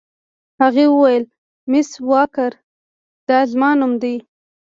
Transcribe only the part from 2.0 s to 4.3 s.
واکر، دا زما نوم دی.